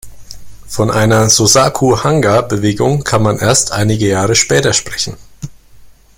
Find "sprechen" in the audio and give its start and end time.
4.73-5.15